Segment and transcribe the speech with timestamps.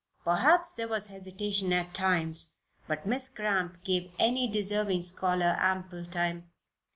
[0.23, 2.55] Perhaps there was hesitation at times,
[2.87, 6.49] but Miss Cramp gave any deserving scholar ample time.